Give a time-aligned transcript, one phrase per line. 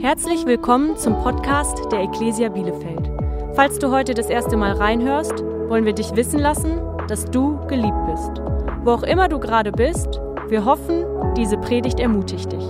[0.00, 3.10] Herzlich willkommen zum Podcast der Ecclesia Bielefeld.
[3.54, 8.06] Falls du heute das erste Mal reinhörst, wollen wir dich wissen lassen, dass du geliebt
[8.06, 8.40] bist.
[8.82, 10.06] Wo auch immer du gerade bist,
[10.48, 11.04] wir hoffen,
[11.34, 12.66] diese Predigt ermutigt dich.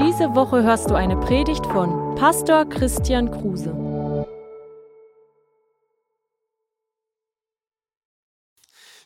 [0.00, 3.70] Diese Woche hörst du eine Predigt von Pastor Christian Kruse.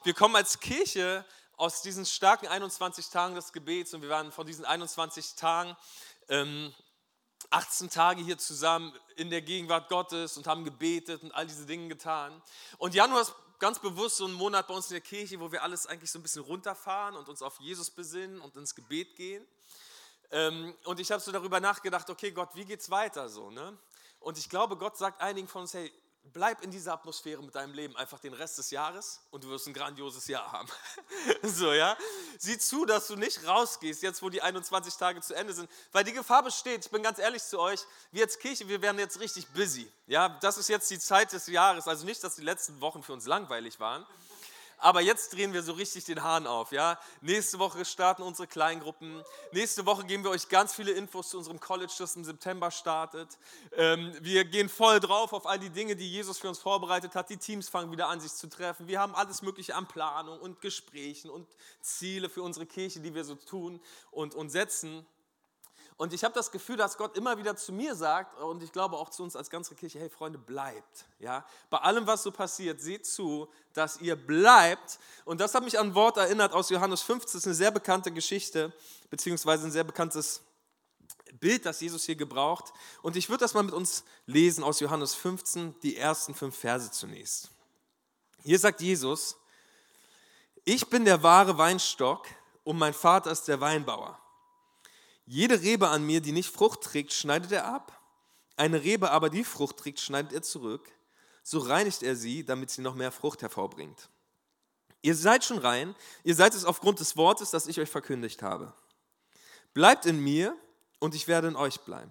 [0.04, 1.26] Wir kommen als Kirche
[1.58, 5.76] aus diesen starken 21 Tagen des Gebets und wir waren von diesen 21 Tagen
[6.30, 6.72] ähm,
[7.50, 11.88] 18 Tage hier zusammen in der Gegenwart Gottes und haben gebetet und all diese Dinge
[11.88, 12.42] getan.
[12.78, 15.62] Und Januar ist ganz bewusst so ein Monat bei uns in der Kirche, wo wir
[15.62, 19.46] alles eigentlich so ein bisschen runterfahren und uns auf Jesus besinnen und ins Gebet gehen.
[20.30, 23.50] Ähm, und ich habe so darüber nachgedacht, okay Gott, wie geht's weiter so?
[23.50, 23.76] Ne?
[24.20, 25.92] Und ich glaube, Gott sagt einigen von uns, hey,
[26.24, 29.66] bleib in dieser Atmosphäre mit deinem Leben einfach den Rest des Jahres und du wirst
[29.66, 30.68] ein grandioses Jahr haben.
[31.42, 31.96] so, ja.
[32.38, 36.04] Sieh zu, dass du nicht rausgehst, jetzt wo die 21 Tage zu Ende sind, weil
[36.04, 37.80] die Gefahr besteht, ich bin ganz ehrlich zu euch,
[38.12, 39.90] wir als Kirche, wir werden jetzt richtig busy.
[40.06, 43.12] Ja, das ist jetzt die Zeit des Jahres, also nicht, dass die letzten Wochen für
[43.12, 44.06] uns langweilig waren,
[44.80, 46.72] aber jetzt drehen wir so richtig den Hahn auf.
[46.72, 46.98] Ja?
[47.20, 49.22] Nächste Woche starten unsere Kleingruppen.
[49.52, 53.38] Nächste Woche geben wir euch ganz viele Infos zu unserem College, das im September startet.
[53.76, 57.30] Ähm, wir gehen voll drauf auf all die Dinge, die Jesus für uns vorbereitet hat.
[57.30, 58.88] Die Teams fangen wieder an, sich zu treffen.
[58.88, 61.46] Wir haben alles Mögliche an Planung und Gesprächen und
[61.80, 65.06] Ziele für unsere Kirche, die wir so tun und, und setzen.
[66.00, 68.96] Und ich habe das Gefühl, dass Gott immer wieder zu mir sagt und ich glaube
[68.96, 71.04] auch zu uns als ganze Kirche, hey Freunde, bleibt.
[71.18, 71.44] Ja?
[71.68, 74.98] Bei allem, was so passiert, seht zu, dass ihr bleibt.
[75.26, 77.70] Und das hat mich an ein Wort erinnert aus Johannes 15, das ist eine sehr
[77.70, 78.72] bekannte Geschichte,
[79.10, 80.40] beziehungsweise ein sehr bekanntes
[81.38, 82.72] Bild, das Jesus hier gebraucht.
[83.02, 86.90] Und ich würde das mal mit uns lesen aus Johannes 15, die ersten fünf Verse
[86.90, 87.50] zunächst.
[88.42, 89.36] Hier sagt Jesus,
[90.64, 92.26] ich bin der wahre Weinstock
[92.64, 94.19] und mein Vater ist der Weinbauer.
[95.32, 98.02] Jede Rebe an mir, die nicht Frucht trägt, schneidet er ab.
[98.56, 100.90] Eine Rebe aber, die Frucht trägt, schneidet er zurück.
[101.44, 104.08] So reinigt er sie, damit sie noch mehr Frucht hervorbringt.
[105.02, 105.94] Ihr seid schon rein,
[106.24, 108.74] ihr seid es aufgrund des Wortes, das ich euch verkündigt habe.
[109.72, 110.56] Bleibt in mir
[110.98, 112.10] und ich werde in euch bleiben.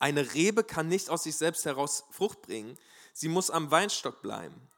[0.00, 2.76] Eine Rebe kann nicht aus sich selbst heraus Frucht bringen,
[3.12, 4.68] sie muss am Weinstock bleiben.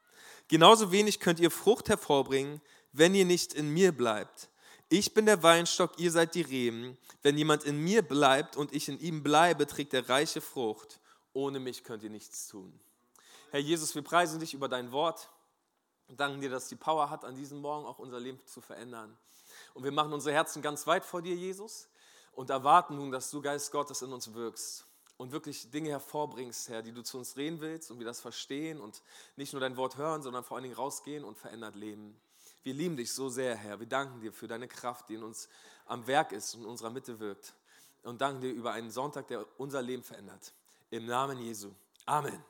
[0.49, 2.61] Genauso wenig könnt ihr Frucht hervorbringen,
[2.93, 4.51] wenn ihr nicht in mir bleibt.
[4.91, 6.97] Ich bin der Weinstock, ihr seid die Reben.
[7.23, 11.01] Wenn jemand in mir bleibt und ich in ihm bleibe, trägt er reiche Frucht.
[11.35, 12.73] Ohne mich könnt ihr nichts tun.
[13.51, 15.29] Herr Jesus, wir preisen dich über dein Wort
[16.07, 19.17] und danken dir, dass die Power hat, an diesem Morgen auch unser Leben zu verändern.
[19.75, 21.89] Und wir machen unsere Herzen ganz weit vor dir, Jesus,
[22.33, 24.87] und erwarten nun, dass du, Geist Gottes, in uns wirkst
[25.19, 28.81] und wirklich Dinge hervorbringst, Herr, die du zu uns reden willst und wir das verstehen
[28.81, 29.03] und
[29.37, 32.19] nicht nur dein Wort hören, sondern vor allen Dingen rausgehen und verändert leben.
[32.63, 33.79] Wir lieben dich so sehr, Herr.
[33.81, 35.49] Wir danken dir für deine Kraft, die in uns
[35.87, 37.55] am Werk ist und in unserer Mitte wirkt.
[38.03, 40.53] Und danken dir über einen Sonntag, der unser Leben verändert.
[40.91, 41.71] Im Namen Jesu.
[42.07, 42.43] Amen.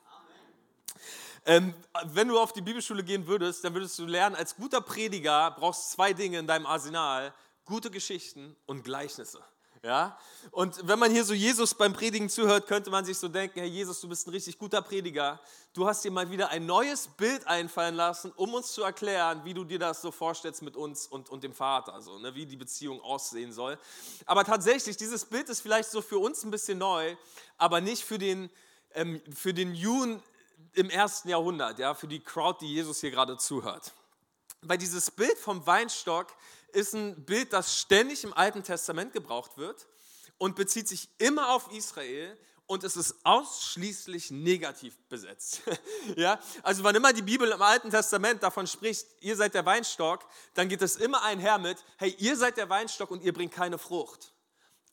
[1.47, 1.75] Ähm,
[2.05, 5.85] wenn du auf die Bibelschule gehen würdest, dann würdest du lernen, als guter Prediger brauchst
[5.93, 7.33] du zwei Dinge in deinem Arsenal:
[7.65, 9.43] gute Geschichten und Gleichnisse.
[9.83, 10.19] Ja?
[10.51, 13.69] Und wenn man hier so Jesus beim Predigen zuhört, könnte man sich so denken, Herr
[13.69, 15.41] Jesus, du bist ein richtig guter Prediger.
[15.73, 19.55] Du hast dir mal wieder ein neues Bild einfallen lassen, um uns zu erklären, wie
[19.55, 22.57] du dir das so vorstellst mit uns und, und dem Vater, also, ne, wie die
[22.57, 23.79] Beziehung aussehen soll.
[24.27, 27.17] Aber tatsächlich, dieses Bild ist vielleicht so für uns ein bisschen neu,
[27.57, 28.51] aber nicht für den,
[28.95, 30.23] ähm, für den Juden
[30.73, 33.93] im ersten Jahrhundert, ja, für die Crowd, die Jesus hier gerade zuhört.
[34.63, 36.27] Weil dieses Bild vom Weinstock
[36.73, 39.87] ist ein Bild, das ständig im Alten Testament gebraucht wird
[40.39, 45.63] und bezieht sich immer auf Israel und es ist ausschließlich negativ besetzt.
[46.17, 46.39] ja?
[46.63, 50.25] Also wann immer die Bibel im Alten Testament davon spricht, ihr seid der Weinstock,
[50.55, 53.79] dann geht es immer einher mit, hey, ihr seid der Weinstock und ihr bringt keine
[53.79, 54.35] Frucht.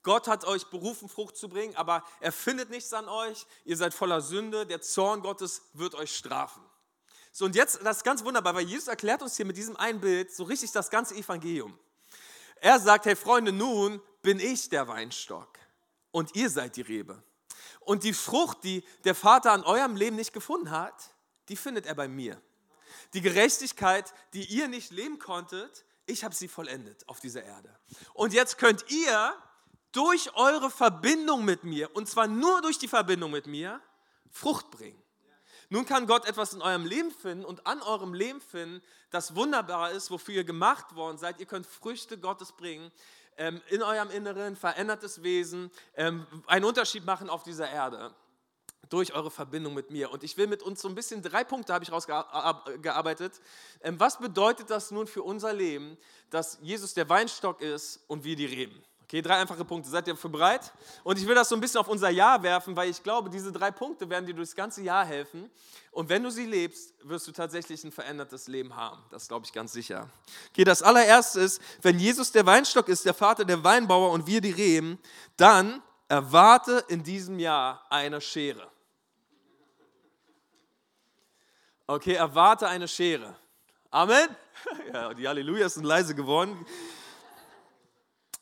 [0.04, 3.94] Gott hat euch berufen, Frucht zu bringen, aber er findet nichts an euch, ihr seid
[3.94, 6.64] voller Sünde, der Zorn Gottes wird euch strafen.
[7.38, 10.00] So, und jetzt, das ist ganz wunderbar, weil Jesus erklärt uns hier mit diesem einen
[10.00, 11.78] Bild so richtig das ganze Evangelium.
[12.62, 15.50] Er sagt, hey Freunde, nun bin ich der Weinstock
[16.12, 17.22] und ihr seid die Rebe.
[17.82, 21.14] Und die Frucht, die der Vater an eurem Leben nicht gefunden hat,
[21.50, 22.42] die findet er bei mir.
[23.14, 27.78] Die Gerechtigkeit, die ihr nicht leben konntet, ich habe sie vollendet auf dieser Erde.
[28.14, 29.36] Und jetzt könnt ihr
[29.92, 33.82] durch eure Verbindung mit mir, und zwar nur durch die Verbindung mit mir,
[34.32, 35.05] Frucht bringen.
[35.70, 39.92] Nun kann Gott etwas in eurem Leben finden und an eurem Leben finden, das wunderbar
[39.92, 41.40] ist, wofür ihr gemacht worden seid.
[41.40, 42.92] Ihr könnt Früchte Gottes bringen
[43.38, 48.14] ähm, in eurem Inneren, verändertes Wesen, ähm, einen Unterschied machen auf dieser Erde
[48.90, 50.12] durch eure Verbindung mit mir.
[50.12, 53.42] Und ich will mit uns so ein bisschen, drei Punkte habe ich rausgearbeitet.
[53.82, 55.98] Ähm, was bedeutet das nun für unser Leben,
[56.30, 58.84] dass Jesus der Weinstock ist und wir die Reben?
[59.06, 59.88] Okay, drei einfache Punkte.
[59.88, 60.74] Seid ihr für bereit?
[61.04, 63.52] Und ich will das so ein bisschen auf unser Jahr werfen, weil ich glaube, diese
[63.52, 65.52] drei Punkte werden dir durchs ganze Jahr helfen.
[65.92, 69.04] Und wenn du sie lebst, wirst du tatsächlich ein verändertes Leben haben.
[69.12, 70.10] Das glaube ich ganz sicher.
[70.50, 74.42] Okay, das allererste ist, wenn Jesus der Weinstock ist, der Vater der Weinbauer und wir
[74.42, 74.98] die Reben,
[75.38, 78.68] dann erwarte in diesem Jahr eine Schere.
[81.86, 83.36] Okay, erwarte eine Schere.
[83.92, 84.28] Amen.
[84.92, 86.66] Ja, die Halleluja sind leise geworden.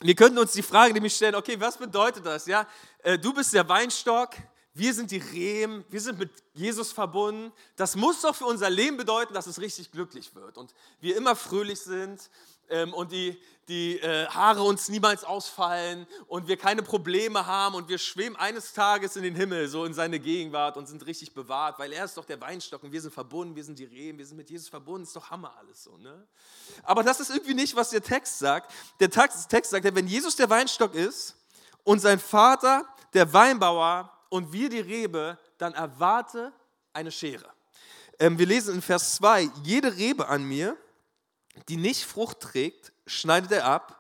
[0.04, 2.46] Wir könnten uns die Frage nämlich stellen, okay, was bedeutet das?
[2.46, 2.68] Ja,
[3.04, 4.32] äh, du bist der Weinstock,
[4.74, 7.54] wir sind die Reben, wir sind mit Jesus verbunden.
[7.78, 11.38] Das muss doch für unser Leben bedeuten, dass es richtig glücklich wird und wir immer
[11.38, 12.30] fröhlich sind
[12.74, 17.88] ähm, und die, die äh, Haare uns niemals ausfallen und wir keine Probleme haben und
[17.88, 21.78] wir schweben eines Tages in den Himmel, so in seine Gegenwart und sind richtig bewahrt,
[21.78, 24.26] weil er ist doch der Weinstock und wir sind verbunden, wir sind die Reben, wir
[24.26, 25.96] sind mit Jesus verbunden, ist doch Hammer alles so.
[25.98, 26.28] Ne?
[26.82, 28.72] Aber das ist irgendwie nicht, was der Text sagt.
[29.00, 31.36] Der Text, sagt, wenn Jesus der Weinstock ist
[31.84, 36.52] und sein Vater der Weinbauer und wir die Rebe, dann erwarte
[36.92, 37.46] eine Schere.
[38.20, 40.76] Ähm, wir lesen in Vers 2, jede Rebe an mir,
[41.68, 44.00] die nicht Frucht trägt, schneidet er ab.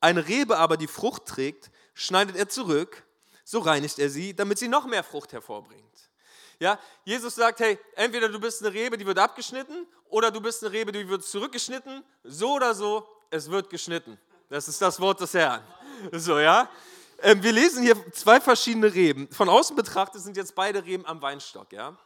[0.00, 3.04] Eine Rebe aber, die Frucht trägt, schneidet er zurück.
[3.44, 5.82] So reinigt er sie, damit sie noch mehr Frucht hervorbringt.
[6.60, 10.62] Ja, Jesus sagt, hey, entweder du bist eine Rebe, die wird abgeschnitten, oder du bist
[10.62, 12.04] eine Rebe, die wird zurückgeschnitten.
[12.22, 14.18] So oder so, es wird geschnitten.
[14.48, 15.62] Das ist das Wort des Herrn.
[16.12, 16.68] So, ja.
[17.20, 19.28] Ähm, wir lesen hier zwei verschiedene Reben.
[19.30, 21.96] Von außen betrachtet sind jetzt beide Reben am Weinstock, ja.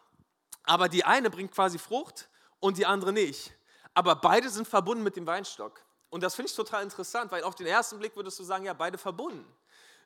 [0.64, 2.29] Aber die eine bringt quasi Frucht
[2.61, 3.52] und die andere nicht
[3.94, 5.85] aber beide sind verbunden mit dem Weinstock.
[6.11, 8.73] Und das finde ich total interessant, weil auf den ersten Blick würdest du sagen, ja,
[8.73, 9.44] beide verbunden.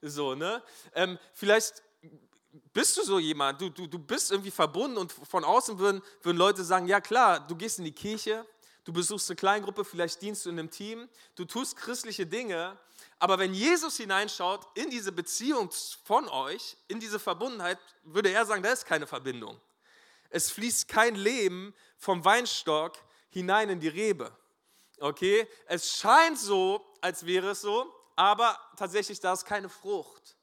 [0.00, 0.62] So, ne?
[0.94, 1.82] Ähm, vielleicht
[2.72, 6.36] bist du so jemand, du, du, du bist irgendwie verbunden und von außen würden, würden
[6.36, 8.44] Leute sagen, ja klar, du gehst in die Kirche,
[8.84, 12.76] du besuchst eine Kleingruppe, vielleicht dienst du in einem Team, du tust christliche Dinge,
[13.18, 15.70] aber wenn Jesus hineinschaut in diese Beziehung
[16.04, 19.60] von euch, in diese Verbundenheit, würde er sagen, da ist keine Verbindung.
[20.28, 22.98] Es fließt kein Leben vom Weinstock
[23.32, 24.30] hinein in die Rebe.
[25.00, 25.48] Okay?
[25.66, 30.36] Es scheint so, als wäre es so, aber tatsächlich da ist keine Frucht.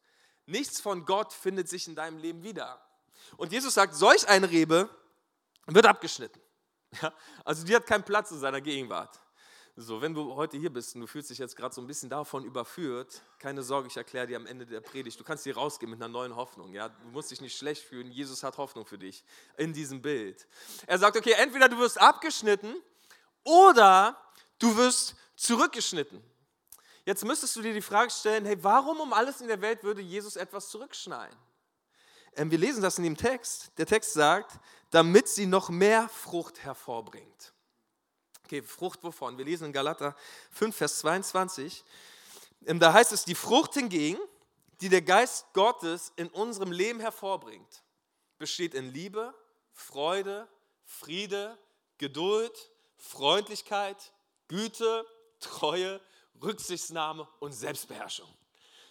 [0.45, 2.81] Nichts von Gott findet sich in deinem Leben wieder.
[3.37, 4.89] Und Jesus sagt, solch eine Rebe
[5.67, 6.41] wird abgeschnitten.
[7.03, 7.13] Ja?
[7.45, 9.19] Also die hat keinen Platz in seiner Gegenwart.
[9.81, 12.09] So, wenn du heute hier bist und du fühlst dich jetzt gerade so ein bisschen
[12.09, 15.89] davon überführt, keine Sorge, ich erkläre dir am Ende der Predigt, du kannst hier rausgehen
[15.89, 16.73] mit einer neuen Hoffnung.
[16.73, 16.89] Ja?
[16.89, 19.23] Du musst dich nicht schlecht fühlen, Jesus hat Hoffnung für dich
[19.55, 20.45] in diesem Bild.
[20.85, 22.75] Er sagt, okay, entweder du wirst abgeschnitten
[23.45, 24.17] oder
[24.59, 26.21] du wirst zurückgeschnitten.
[27.05, 30.01] Jetzt müsstest du dir die Frage stellen, hey, warum um alles in der Welt würde
[30.01, 31.39] Jesus etwas zurückschneiden?
[32.35, 33.71] Ähm, wir lesen das in dem Text.
[33.77, 34.59] Der Text sagt,
[34.89, 37.53] damit sie noch mehr Frucht hervorbringt.
[38.49, 39.37] Okay, Frucht wovon?
[39.37, 40.15] Wir lesen in Galater
[40.53, 41.83] 5, Vers 22.
[42.65, 44.17] Ähm, da heißt es, die Frucht hingegen,
[44.81, 47.83] die der Geist Gottes in unserem Leben hervorbringt,
[48.39, 49.35] besteht in Liebe,
[49.71, 50.47] Freude,
[50.83, 51.59] Friede,
[51.99, 54.13] Geduld, Freundlichkeit,
[54.47, 55.05] Güte,
[55.39, 56.01] Treue,
[56.41, 58.33] Rücksichtsnahme und Selbstbeherrschung.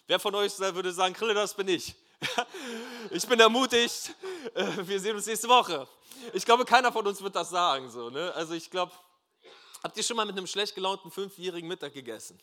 [0.07, 1.95] Wer von euch würde sagen, Krille, das bin ich.
[3.11, 4.15] Ich bin ermutigt.
[4.53, 5.85] Äh, wir sehen uns nächste Woche.
[6.31, 7.89] Ich glaube, keiner von uns wird das sagen.
[7.89, 8.33] So, ne?
[8.35, 8.93] Also ich glaube,
[9.83, 12.39] Habt ihr schon mal mit einem schlecht gelaunten Fünfjährigen Mittag gegessen?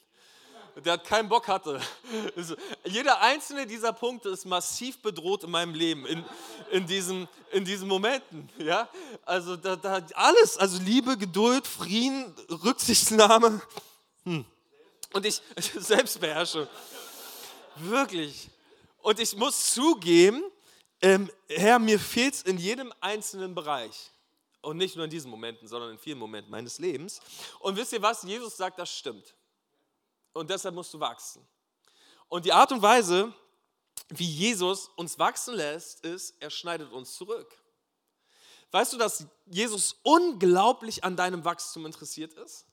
[0.84, 1.80] Der hat keinen Bock hatte.
[2.36, 2.54] Also,
[2.84, 6.24] jeder einzelne dieser Punkte ist massiv bedroht in meinem Leben, in,
[6.70, 8.50] in, diesen, in diesen Momenten.
[8.58, 8.88] Ja?
[9.24, 13.62] Also da, da alles, also Liebe, Geduld, Frieden, Rücksichtsnahme
[14.24, 14.44] hm.
[15.14, 15.40] und ich,
[15.78, 16.66] Selbstbeherrschung.
[17.76, 18.48] Wirklich.
[19.00, 20.44] Und ich muss zugeben,
[21.00, 24.10] ähm, Herr, mir fehlt es in jedem einzelnen Bereich.
[24.66, 27.20] Und nicht nur in diesen Momenten, sondern in vielen Momenten meines Lebens.
[27.60, 28.24] Und wisst ihr was?
[28.24, 29.32] Jesus sagt, das stimmt.
[30.32, 31.46] Und deshalb musst du wachsen.
[32.28, 33.32] Und die Art und Weise,
[34.08, 37.56] wie Jesus uns wachsen lässt, ist, er schneidet uns zurück.
[38.72, 42.66] Weißt du, dass Jesus unglaublich an deinem Wachstum interessiert ist?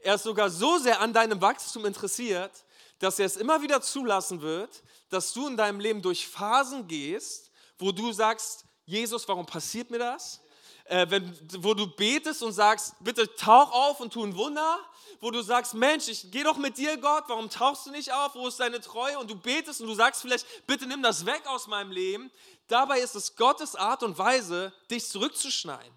[0.00, 2.64] Er ist sogar so sehr an deinem Wachstum interessiert,
[2.98, 7.52] dass er es immer wieder zulassen wird, dass du in deinem Leben durch Phasen gehst,
[7.78, 10.40] wo du sagst, Jesus, warum passiert mir das?
[10.88, 14.78] Äh, wenn, wo du betest und sagst, bitte tauch auf und tu ein Wunder,
[15.20, 18.34] wo du sagst, Mensch, ich gehe doch mit dir, Gott, warum tauchst du nicht auf,
[18.34, 19.18] wo ist deine Treue?
[19.18, 22.30] Und du betest und du sagst vielleicht, bitte nimm das weg aus meinem Leben.
[22.68, 25.92] Dabei ist es Gottes Art und Weise, dich zurückzuschneiden.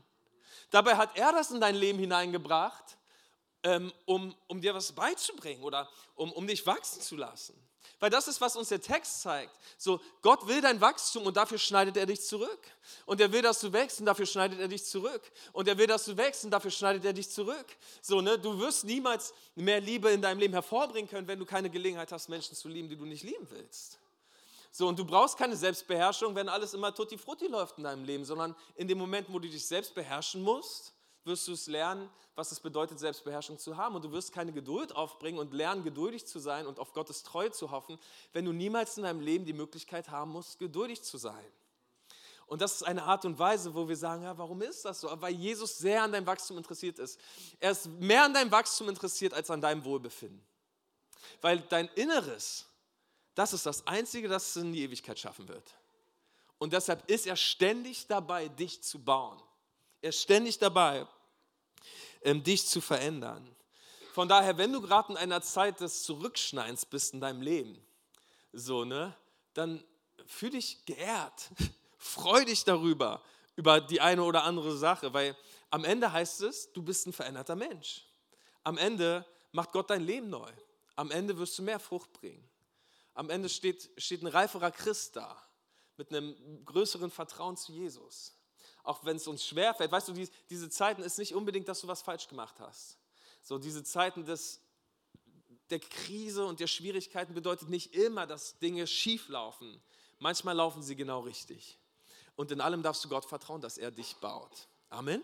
[0.72, 2.98] Dabei hat er das in dein Leben hineingebracht,
[3.64, 7.54] ähm, um, um dir was beizubringen oder um, um dich wachsen zu lassen.
[8.02, 9.56] Weil das ist, was uns der Text zeigt.
[9.78, 12.60] So, Gott will dein Wachstum und dafür schneidet er dich zurück.
[13.06, 15.22] Und er will, dass du wächst und dafür schneidet er dich zurück.
[15.54, 17.68] Und er will, dass du wächst und dafür schneidet er dich zurück.
[18.02, 18.40] So, ne?
[18.40, 22.28] Du wirst niemals mehr Liebe in deinem Leben hervorbringen können, wenn du keine Gelegenheit hast,
[22.28, 24.00] Menschen zu lieben, die du nicht lieben willst.
[24.72, 28.26] So, und du brauchst keine Selbstbeherrschung, wenn alles immer tutti frutti läuft in deinem Leben,
[28.26, 30.94] sondern in dem Moment, wo du dich selbst beherrschen musst,
[31.24, 33.96] wirst du es lernen, was es bedeutet, Selbstbeherrschung zu haben.
[33.96, 37.52] Und du wirst keine Geduld aufbringen und lernen, geduldig zu sein und auf Gottes Treue
[37.52, 38.00] zu hoffen,
[38.34, 41.46] wenn du niemals in deinem Leben die Möglichkeit haben musst, geduldig zu sein.
[42.48, 45.10] Und das ist eine Art und Weise, wo wir sagen, ja, warum ist das so?
[45.22, 47.18] Weil Jesus sehr an deinem Wachstum interessiert ist.
[47.62, 50.46] Er ist mehr an deinem Wachstum interessiert als an deinem Wohlbefinden.
[51.40, 52.66] Weil dein Inneres,
[53.36, 55.64] das ist das Einzige, das es in die Ewigkeit schaffen wird.
[56.58, 59.42] Und deshalb ist er ständig dabei, dich zu bauen.
[60.02, 61.06] Er ist ständig dabei,
[62.24, 63.56] ähm, dich zu verändern.
[64.14, 67.80] Von daher, wenn du gerade in einer Zeit des Zurückschneins bist in deinem Leben,
[68.52, 69.16] so, ne,
[69.54, 69.84] dann
[70.26, 71.50] fühl dich geehrt.
[71.98, 73.22] Freu dich darüber,
[73.56, 75.38] über die eine oder andere Sache, weil
[75.70, 78.04] am Ende heißt es, du bist ein veränderter Mensch.
[78.64, 80.52] Am Ende macht Gott dein Leben neu.
[80.96, 82.50] Am Ende wirst du mehr Frucht bringen.
[83.14, 85.42] Am Ende steht, steht ein reiferer Christ da
[85.96, 88.41] mit einem größeren Vertrauen zu Jesus
[88.84, 89.92] auch wenn es uns schwerfällt.
[89.92, 92.98] Weißt du, die, diese Zeiten ist nicht unbedingt, dass du was falsch gemacht hast.
[93.42, 94.62] So, diese Zeiten des,
[95.70, 99.82] der Krise und der Schwierigkeiten bedeutet nicht immer, dass Dinge schief laufen.
[100.20, 101.80] Manchmal laufen sie genau richtig.
[102.36, 104.68] Und in allem darfst du Gott vertrauen, dass er dich baut.
[104.90, 105.24] Amen.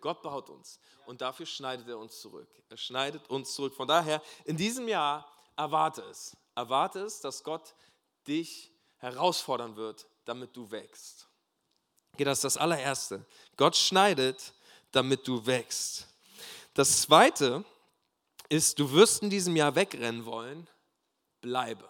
[0.00, 2.48] Gott baut uns und dafür schneidet er uns zurück.
[2.68, 3.74] Er schneidet uns zurück.
[3.74, 6.36] Von daher, in diesem Jahr erwarte es.
[6.54, 7.74] Erwarte es, dass Gott
[8.26, 11.28] dich herausfordern wird, damit du wächst.
[12.12, 13.24] Okay, das das allererste.
[13.56, 14.52] Gott schneidet,
[14.90, 16.06] damit du wächst.
[16.74, 17.64] Das zweite
[18.48, 20.68] ist, du wirst in diesem Jahr wegrennen wollen,
[21.40, 21.88] bleibe.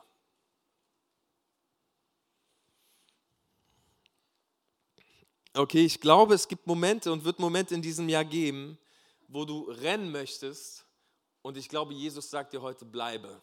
[5.55, 8.79] Okay, ich glaube, es gibt Momente und wird Momente in diesem Jahr geben,
[9.29, 10.87] wo du rennen möchtest.
[11.43, 13.43] Und ich glaube, Jesus sagt dir heute, bleibe.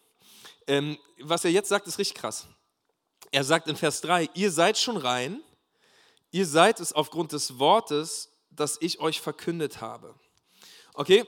[0.66, 2.48] Ähm, was er jetzt sagt, ist richtig krass.
[3.30, 5.42] Er sagt in Vers 3, ihr seid schon rein,
[6.30, 10.14] Ihr seid es aufgrund des Wortes, das ich euch verkündet habe.
[10.94, 11.26] Okay?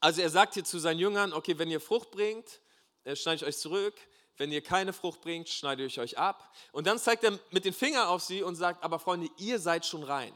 [0.00, 2.60] Also er sagt hier zu seinen Jüngern, okay, wenn ihr Frucht bringt,
[3.04, 3.94] äh, schneide ich euch zurück.
[4.36, 6.54] Wenn ihr keine Frucht bringt, schneide ich euch ab.
[6.72, 9.84] Und dann zeigt er mit den Fingern auf sie und sagt, aber Freunde, ihr seid
[9.84, 10.32] schon rein.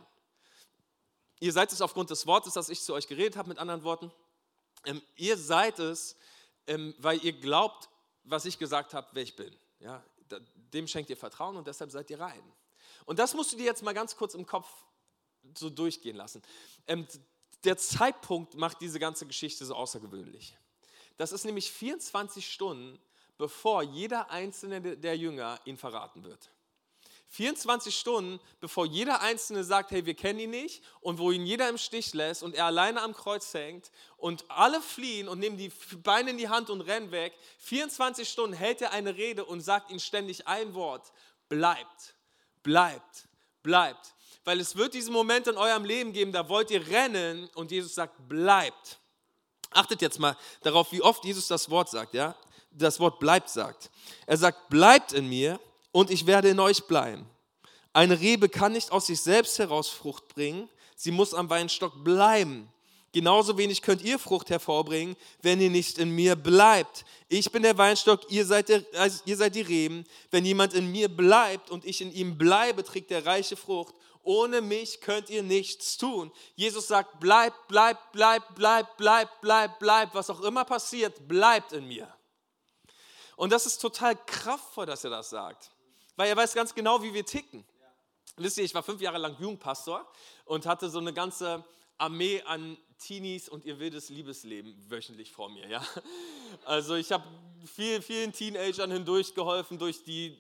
[1.40, 4.12] Ihr seid es aufgrund des Wortes, das ich zu euch geredet habe, mit anderen Worten.
[4.84, 6.16] Ähm, ihr seid es,
[6.66, 7.88] ähm, weil ihr glaubt,
[8.24, 9.54] was ich gesagt habe, wer ich bin.
[9.78, 10.04] Ja,
[10.54, 12.42] dem schenkt ihr Vertrauen und deshalb seid ihr rein.
[13.04, 14.68] Und das musst du dir jetzt mal ganz kurz im Kopf
[15.56, 16.42] so durchgehen lassen.
[16.86, 17.06] Ähm,
[17.64, 20.56] der Zeitpunkt macht diese ganze Geschichte so außergewöhnlich.
[21.16, 22.98] Das ist nämlich 24 Stunden,
[23.38, 26.50] bevor jeder einzelne der Jünger ihn verraten wird.
[27.28, 31.68] 24 Stunden, bevor jeder Einzelne sagt, hey, wir kennen ihn nicht und wo ihn jeder
[31.68, 35.72] im Stich lässt und er alleine am Kreuz hängt und alle fliehen und nehmen die
[36.04, 37.36] Beine in die Hand und rennen weg.
[37.58, 41.12] 24 Stunden hält er eine Rede und sagt ihnen ständig ein Wort,
[41.48, 42.13] bleibt
[42.64, 43.28] bleibt,
[43.62, 44.14] bleibt.
[44.44, 47.94] Weil es wird diesen Moment in eurem Leben geben, da wollt ihr rennen und Jesus
[47.94, 48.98] sagt, bleibt.
[49.70, 52.34] Achtet jetzt mal darauf, wie oft Jesus das Wort sagt, ja?
[52.70, 53.90] Das Wort bleibt sagt.
[54.26, 55.60] Er sagt, bleibt in mir
[55.92, 57.28] und ich werde in euch bleiben.
[57.92, 62.68] Eine Rebe kann nicht aus sich selbst heraus Frucht bringen, sie muss am Weinstock bleiben.
[63.14, 67.04] Genauso wenig könnt ihr Frucht hervorbringen, wenn ihr nicht in mir bleibt.
[67.28, 70.04] Ich bin der Weinstock, ihr seid, der, also ihr seid die Reben.
[70.32, 73.94] Wenn jemand in mir bleibt und ich in ihm bleibe, trägt er reiche Frucht.
[74.24, 76.32] Ohne mich könnt ihr nichts tun.
[76.56, 80.14] Jesus sagt, bleibt, bleibt, bleibt, bleibt, bleibt, bleibt, bleibt.
[80.16, 82.12] Was auch immer passiert, bleibt in mir.
[83.36, 85.70] Und das ist total kraftvoll, dass er das sagt.
[86.16, 87.64] Weil er weiß ganz genau, wie wir ticken.
[88.38, 90.04] Wisst ihr, ich war fünf Jahre lang Jugendpastor
[90.46, 91.64] und hatte so eine ganze
[91.98, 95.68] Armee an Teenies und ihr wildes Liebesleben wöchentlich vor mir.
[95.68, 95.84] Ja?
[96.64, 97.24] Also ich habe
[97.66, 100.36] viel, vielen Teenagern hindurch geholfen durch die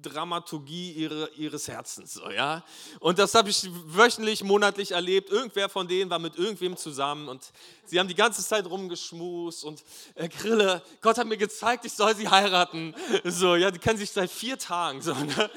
[0.00, 2.14] Dramaturgie ihre, ihres Herzens.
[2.14, 2.64] So, ja?
[3.00, 5.30] Und das habe ich wöchentlich, monatlich erlebt.
[5.30, 7.52] Irgendwer von denen war mit irgendwem zusammen und
[7.84, 9.84] sie haben die ganze Zeit rumgeschmust und
[10.16, 12.94] äh, Grille, Gott hat mir gezeigt, ich soll sie heiraten.
[13.24, 15.00] So, ja, die kennen sich seit vier Tagen.
[15.00, 15.50] So, ne?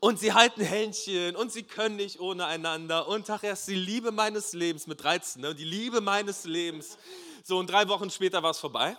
[0.00, 4.12] Und sie halten Händchen und sie können nicht ohne einander und ach, erst die Liebe
[4.12, 5.54] meines Lebens mit 13, ne?
[5.54, 6.98] die Liebe meines Lebens.
[7.44, 8.96] So, und drei Wochen später war es vorbei.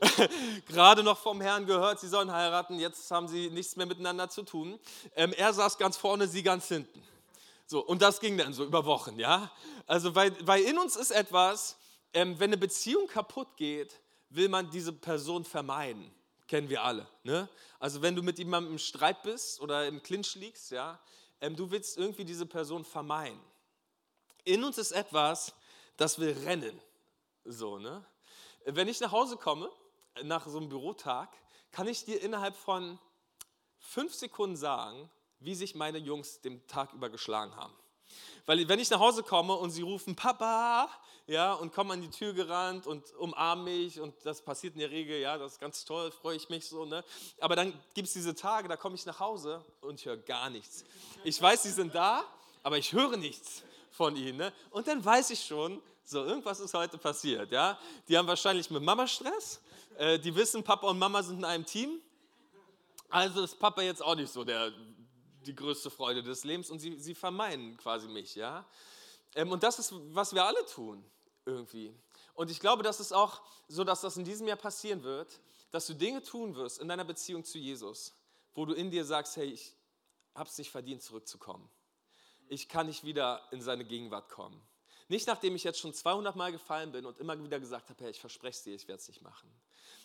[0.68, 4.42] Gerade noch vom Herrn gehört, sie sollen heiraten, jetzt haben sie nichts mehr miteinander zu
[4.42, 4.78] tun.
[5.14, 7.02] Ähm, er saß ganz vorne, sie ganz hinten.
[7.66, 9.50] So, und das ging dann so über Wochen, ja.
[9.86, 11.76] Also, weil, weil in uns ist etwas,
[12.12, 16.10] ähm, wenn eine Beziehung kaputt geht, will man diese Person vermeiden.
[16.46, 17.06] Kennen wir alle.
[17.22, 17.48] Ne?
[17.78, 21.00] Also wenn du mit jemandem im Streit bist oder im Clinch liegst, ja,
[21.40, 23.40] ähm, du willst irgendwie diese Person vermeiden.
[24.44, 25.52] In uns ist etwas,
[25.96, 26.80] das will rennen.
[27.44, 28.04] So, ne?
[28.64, 29.70] Wenn ich nach Hause komme,
[30.22, 31.28] nach so einem Bürotag,
[31.72, 32.98] kann ich dir innerhalb von
[33.78, 35.10] fünf Sekunden sagen,
[35.40, 37.74] wie sich meine Jungs den Tag über geschlagen haben.
[38.46, 40.88] Weil wenn ich nach Hause komme und sie rufen Papa,
[41.26, 44.90] ja, und kommen an die Tür gerannt und umarmen mich und das passiert in der
[44.90, 47.04] Regel, ja, das ist ganz toll, freue ich mich so, ne?
[47.40, 50.84] Aber dann gibt es diese Tage, da komme ich nach Hause und höre gar nichts.
[51.24, 52.24] Ich weiß, sie sind da,
[52.62, 54.52] aber ich höre nichts von ihnen, ne?
[54.70, 57.76] Und dann weiß ich schon, so, irgendwas ist heute passiert, ja?
[58.08, 59.60] Die haben wahrscheinlich mit Mama Stress,
[59.98, 62.00] äh, die wissen, Papa und Mama sind in einem Team,
[63.08, 64.72] also ist Papa jetzt auch nicht so der
[65.46, 68.64] die größte Freude des Lebens und sie, sie vermeiden quasi mich, ja.
[69.34, 71.04] Ähm, und das ist, was wir alle tun,
[71.46, 71.94] irgendwie.
[72.34, 75.86] Und ich glaube, das ist auch so, dass das in diesem Jahr passieren wird, dass
[75.86, 78.12] du Dinge tun wirst in deiner Beziehung zu Jesus,
[78.54, 79.72] wo du in dir sagst, hey, ich
[80.34, 81.68] habe es nicht verdient, zurückzukommen.
[82.48, 84.60] Ich kann nicht wieder in seine Gegenwart kommen.
[85.08, 88.10] Nicht nachdem ich jetzt schon 200 Mal gefallen bin und immer wieder gesagt habe, hey,
[88.10, 89.50] ich verspreche es dir, ich werde es nicht machen.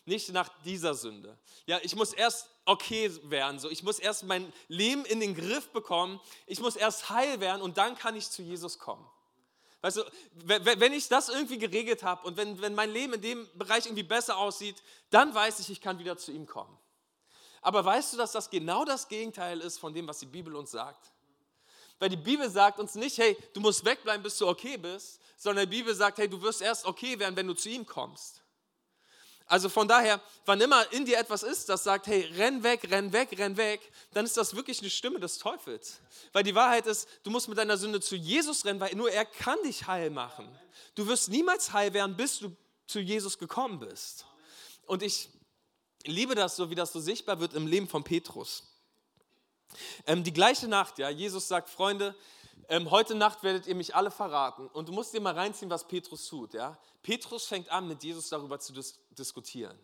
[0.06, 1.38] Nicht nach dieser Sünde.
[1.66, 3.70] Ja, ich muss erst okay werden, so.
[3.70, 7.78] ich muss erst mein Leben in den Griff bekommen, ich muss erst heil werden und
[7.78, 9.08] dann kann ich zu Jesus kommen.
[9.82, 10.04] Weißt du,
[10.46, 14.04] wenn ich das irgendwie geregelt habe und wenn, wenn mein Leben in dem Bereich irgendwie
[14.04, 14.76] besser aussieht,
[15.10, 16.78] dann weiß ich, ich kann wieder zu ihm kommen.
[17.62, 20.72] Aber weißt du, dass das genau das Gegenteil ist von dem, was die Bibel uns
[20.72, 21.12] sagt?
[22.00, 25.70] Weil die Bibel sagt uns nicht, hey, du musst wegbleiben, bis du okay bist, sondern
[25.70, 28.42] die Bibel sagt, hey, du wirst erst okay werden, wenn du zu ihm kommst.
[29.52, 33.12] Also von daher, wann immer in dir etwas ist, das sagt, hey, renn weg, renn
[33.12, 33.82] weg, renn weg,
[34.14, 36.00] dann ist das wirklich eine Stimme des Teufels.
[36.32, 39.26] Weil die Wahrheit ist, du musst mit deiner Sünde zu Jesus rennen, weil nur er
[39.26, 40.48] kann dich heil machen.
[40.96, 42.56] Du wirst niemals heil werden, bis du
[42.88, 44.26] zu Jesus gekommen bist.
[44.86, 45.28] Und ich
[46.06, 48.64] liebe das so, wie das so sichtbar wird im Leben von Petrus.
[50.08, 52.16] Ähm, die gleiche Nacht, ja, Jesus sagt, Freunde,
[52.70, 54.68] ähm, heute Nacht werdet ihr mich alle verraten.
[54.68, 56.54] Und du musst dir mal reinziehen, was Petrus tut.
[56.54, 56.78] Ja?
[57.04, 59.78] Petrus fängt an, mit Jesus darüber zu dis diskutieren.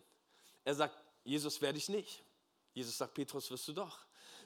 [0.64, 2.22] Er sagt, Jesus werde ich nicht.
[2.72, 3.98] Jesus sagt, Petrus wirst du doch.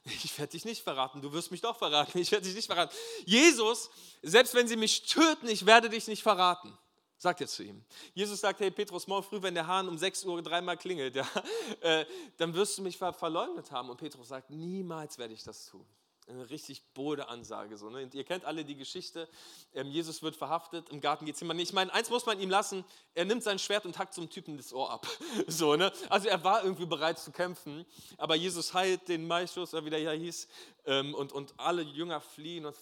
[0.05, 2.95] Ich werde dich nicht verraten, du wirst mich doch verraten, ich werde dich nicht verraten.
[3.25, 3.89] Jesus,
[4.23, 6.77] selbst wenn sie mich töten, ich werde dich nicht verraten.
[7.19, 7.85] Sagt er zu ihm.
[8.15, 11.29] Jesus sagt, hey Petrus, morgen früh, wenn der Hahn um 6 Uhr dreimal klingelt, ja,
[11.81, 12.05] äh,
[12.37, 13.91] dann wirst du mich ver verleugnet haben.
[13.91, 15.87] Und Petrus sagt, niemals werde ich das tun.
[16.29, 17.77] Eine richtig bode Ansage.
[17.77, 18.09] So, ne?
[18.13, 19.29] ihr kennt alle die Geschichte,
[19.75, 21.61] ähm, Jesus wird verhaftet im Garten Gethsemane.
[21.61, 24.57] Ich meine, eins muss man ihm lassen, er nimmt sein Schwert und hackt zum Typen
[24.57, 25.07] das Ohr ab.
[25.49, 25.93] so, ne?
[26.09, 27.85] Also er war irgendwie bereit zu kämpfen,
[28.19, 30.49] aber Jesus heilt den Maischuss, wie der ja hieß,
[30.87, 32.77] ähm, und, und alle Jünger fliehen und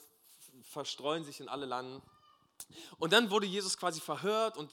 [0.62, 2.02] verstreuen sich in alle Landen.
[2.98, 4.70] Und dann wurde Jesus quasi verhört und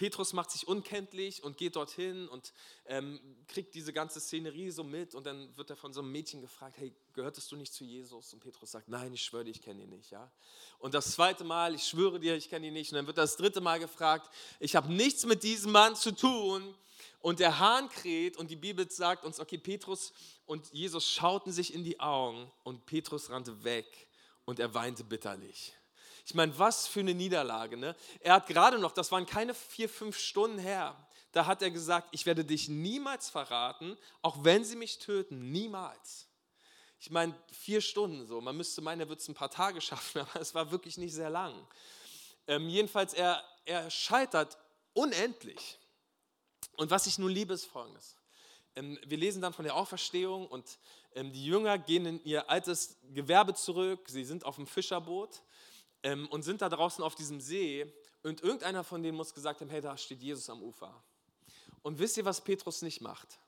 [0.00, 2.54] Petrus macht sich unkenntlich und geht dorthin und
[2.86, 6.40] ähm, kriegt diese ganze Szenerie so mit und dann wird er von so einem Mädchen
[6.40, 8.32] gefragt, hey, gehörtest du nicht zu Jesus?
[8.32, 10.10] Und Petrus sagt, nein, ich schwöre dir, ich kenne ihn nicht.
[10.10, 10.32] Ja?
[10.78, 12.92] Und das zweite Mal, ich schwöre dir, ich kenne ihn nicht.
[12.92, 16.74] Und dann wird das dritte Mal gefragt, ich habe nichts mit diesem Mann zu tun.
[17.20, 20.14] Und der Hahn kräht und die Bibel sagt uns, okay, Petrus
[20.46, 24.08] und Jesus schauten sich in die Augen und Petrus rannte weg
[24.46, 25.74] und er weinte bitterlich.
[26.26, 27.76] Ich meine, was für eine Niederlage.
[27.76, 27.96] Ne?
[28.20, 30.96] Er hat gerade noch, das waren keine vier, fünf Stunden her,
[31.32, 36.26] da hat er gesagt, ich werde dich niemals verraten, auch wenn sie mich töten, niemals.
[37.00, 40.20] Ich meine, vier Stunden so, man müsste meinen, er wird es ein paar Tage schaffen,
[40.20, 41.54] aber es war wirklich nicht sehr lang.
[42.46, 44.58] Ähm, jedenfalls, er, er scheitert
[44.92, 45.78] unendlich.
[46.76, 48.16] Und was ich nun liebe, ist folgendes.
[48.74, 50.78] Ähm, wir lesen dann von der Auferstehung und
[51.14, 55.42] ähm, die Jünger gehen in ihr altes Gewerbe zurück, sie sind auf dem Fischerboot
[56.02, 59.70] ähm, und sind da draußen auf diesem See und irgendeiner von denen muss gesagt haben,
[59.70, 60.94] hey, da steht Jesus am Ufer.
[61.82, 63.38] Und wisst ihr, was Petrus nicht macht?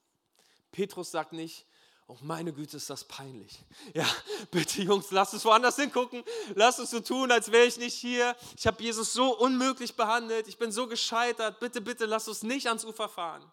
[0.71, 1.67] Petrus sagt nicht,
[2.07, 3.59] oh meine Güte, ist das peinlich.
[3.95, 4.07] Ja,
[4.51, 8.35] bitte Jungs, lasst uns woanders hingucken, lasst uns so tun, als wäre ich nicht hier.
[8.57, 12.67] Ich habe Jesus so unmöglich behandelt, ich bin so gescheitert, bitte, bitte, lasst uns nicht
[12.69, 13.51] ans Ufer fahren.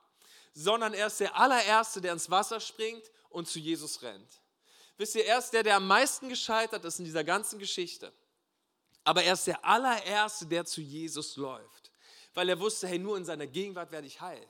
[0.53, 4.41] Sondern er ist der allererste, der ins Wasser springt und zu Jesus rennt.
[4.97, 8.11] Wisst ihr, er ist der, der am meisten gescheitert ist in dieser ganzen Geschichte.
[9.09, 11.91] Aber er ist der allererste, der zu Jesus läuft,
[12.35, 14.47] weil er wusste, hey, nur in seiner Gegenwart werde ich heil.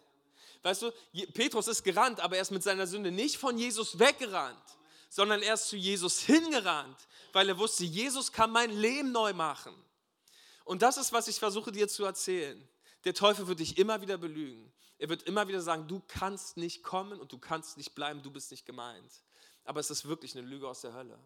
[0.64, 0.92] Weißt du,
[1.34, 4.62] Petrus ist gerannt, aber er ist mit seiner Sünde nicht von Jesus weggerannt,
[5.08, 6.98] sondern er ist zu Jesus hingerannt,
[7.32, 9.74] weil er wusste, Jesus kann mein Leben neu machen.
[10.66, 12.62] Und das ist, was ich versuche dir zu erzählen.
[13.06, 14.74] Der Teufel wird dich immer wieder belügen.
[14.98, 18.30] Er wird immer wieder sagen, du kannst nicht kommen und du kannst nicht bleiben, du
[18.30, 19.24] bist nicht gemeint.
[19.64, 21.18] Aber es ist wirklich eine Lüge aus der Hölle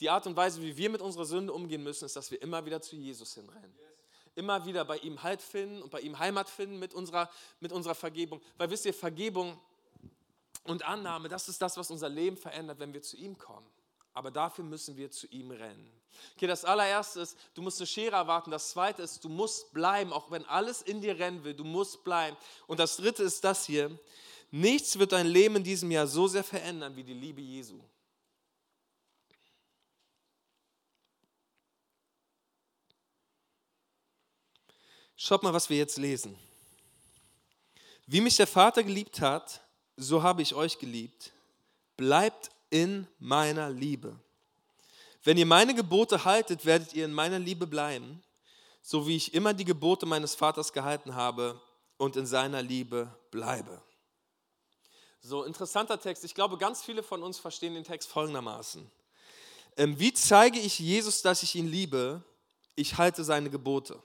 [0.00, 2.64] die Art und Weise, wie wir mit unserer Sünde umgehen müssen, ist, dass wir immer
[2.64, 3.74] wieder zu Jesus hinrennen.
[4.34, 7.94] Immer wieder bei ihm Halt finden und bei ihm Heimat finden mit unserer, mit unserer
[7.94, 8.40] Vergebung.
[8.56, 9.60] Weil wisst ihr, Vergebung
[10.64, 13.66] und Annahme, das ist das, was unser Leben verändert, wenn wir zu ihm kommen.
[14.14, 15.92] Aber dafür müssen wir zu ihm rennen.
[16.34, 18.50] Okay, das allererste ist, du musst eine Schere erwarten.
[18.50, 22.04] Das zweite ist, du musst bleiben, auch wenn alles in dir rennen will, du musst
[22.04, 22.36] bleiben.
[22.66, 23.96] Und das dritte ist das hier,
[24.50, 27.78] nichts wird dein Leben in diesem Jahr so sehr verändern wie die Liebe Jesu.
[35.22, 36.34] Schaut mal, was wir jetzt lesen.
[38.06, 39.60] Wie mich der Vater geliebt hat,
[39.98, 41.32] so habe ich euch geliebt.
[41.98, 44.18] Bleibt in meiner Liebe.
[45.22, 48.22] Wenn ihr meine Gebote haltet, werdet ihr in meiner Liebe bleiben,
[48.80, 51.60] so wie ich immer die Gebote meines Vaters gehalten habe
[51.98, 53.82] und in seiner Liebe bleibe.
[55.20, 56.24] So, interessanter Text.
[56.24, 58.90] Ich glaube, ganz viele von uns verstehen den Text folgendermaßen.
[59.76, 62.22] Ähm, wie zeige ich Jesus, dass ich ihn liebe?
[62.74, 64.02] Ich halte seine Gebote.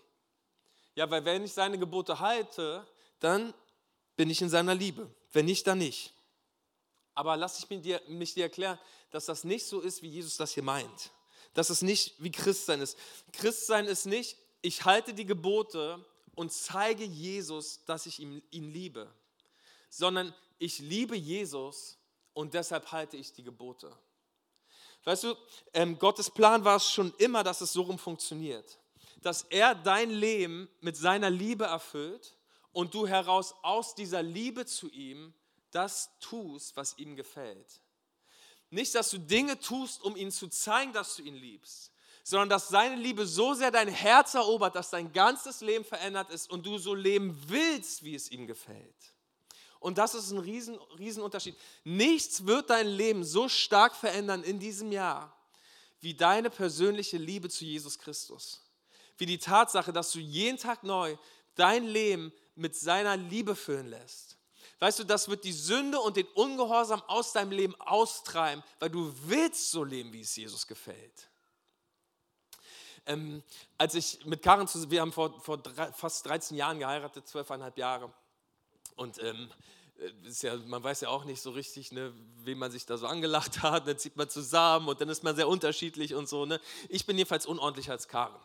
[0.96, 2.88] Ja, weil wenn ich seine Gebote halte,
[3.20, 3.54] dann
[4.16, 5.14] bin ich in seiner Liebe.
[5.32, 6.14] Wenn nicht, dann nicht.
[7.14, 8.80] Aber lass ich mich dir, mich dir erklären,
[9.12, 11.12] dass das nicht so ist, wie Jesus das hier meint.
[11.54, 12.98] Dass es nicht wie Christsein ist.
[13.34, 16.04] Christsein ist nicht, ich halte die Gebote
[16.36, 19.14] und zeige Jesus, dass ich ihn, ihn liebe,
[19.90, 21.98] sondern ich liebe Jesus
[22.34, 23.96] und deshalb halte ich die Gebote.
[25.06, 25.36] Weißt du,
[25.74, 28.78] ähm, Gottes Plan war es schon immer, dass es so rum funktioniert.
[29.26, 32.36] Dass er dein Leben mit seiner Liebe erfüllt
[32.74, 35.34] und du heraus aus dieser Liebe zu ihm
[35.72, 37.82] das tust, was ihm gefällt.
[38.70, 41.92] Nicht, dass du Dinge tust, um ihm zu zeigen, dass du ihn liebst,
[42.24, 46.48] sondern dass seine Liebe so sehr dein Herz erobert, dass dein ganzes Leben verändert ist
[46.52, 49.16] und du so leben willst, wie es ihm gefällt.
[49.80, 51.58] Und das ist ein riesen, riesen Unterschied.
[51.84, 55.36] Nichts wird dein Leben so stark verändern in diesem Jahr,
[56.00, 58.62] wie deine persönliche Liebe zu Jesus Christus.
[59.18, 61.18] Wie die Tatsache, dass du jeden Tag neu
[61.56, 64.38] dein Leben mit seiner Liebe füllen lässt.
[64.80, 69.14] Weißt du, das wird die Sünde und den Ungehorsam aus deinem Leben austreiben, weil du
[69.24, 71.30] willst so leben, wie es Jesus gefällt.
[73.06, 73.44] Ähm,
[73.78, 77.78] als ich mit Karen zusammen, wir haben vor, vor drei, fast 13 Jahren geheiratet, zwölfeinhalb
[77.78, 78.12] Jahre.
[78.96, 79.50] Und ähm,
[80.42, 83.62] ja, man weiß ja auch nicht so richtig, ne, wem man sich da so angelacht
[83.62, 83.88] hat.
[83.88, 86.46] Dann zieht man zusammen und dann ist man sehr unterschiedlich und so.
[86.46, 86.60] Ne.
[86.90, 88.40] Ich bin jedenfalls unordentlicher als Karen.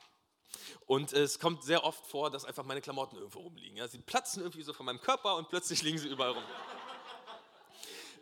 [0.87, 3.77] Und es kommt sehr oft vor, dass einfach meine Klamotten irgendwo rumliegen.
[3.77, 3.89] Ja.
[3.89, 6.43] Sie platzen irgendwie so von meinem Körper und plötzlich liegen sie überall rum.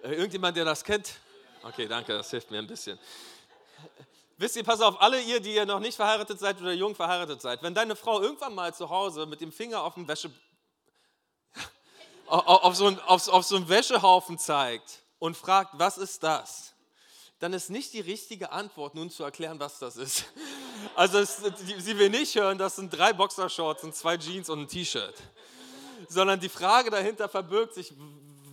[0.00, 1.14] Äh, irgendjemand, der das kennt?
[1.60, 3.00] Okay, danke, das hilft mir ein bisschen.
[4.36, 7.42] Wisst ihr, pass auf, alle ihr, die ihr noch nicht verheiratet seid oder jung verheiratet
[7.42, 10.30] seid, wenn deine Frau irgendwann mal zu Hause mit dem Finger auf dem Wäsche,
[12.26, 16.74] auf, so einen, auf, auf so einen Wäschehaufen zeigt und fragt, was ist das?
[17.38, 20.24] Dann ist nicht die richtige Antwort, nun zu erklären, was das ist.
[20.94, 21.38] Also es,
[21.78, 25.14] sie will nicht hören, das sind drei Boxershorts und zwei Jeans und ein T-Shirt.
[26.08, 27.92] Sondern die Frage dahinter verbirgt sich,